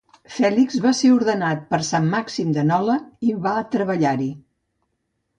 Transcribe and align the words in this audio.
Félix 0.35 0.77
va 0.85 0.91
ser 0.99 1.09
ordenat 1.15 1.59
per 1.73 1.79
Sant 1.89 2.07
Màxim 2.13 2.55
de 2.55 2.63
Nola 2.69 2.95
i 3.27 3.35
va 3.43 3.53
treballar-hi. 3.77 4.31